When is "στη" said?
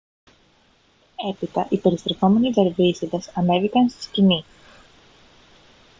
3.89-4.03